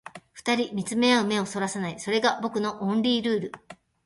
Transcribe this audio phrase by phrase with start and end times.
[0.33, 3.51] 二人見つめ合う目を逸らさない、それが僕のオンリールール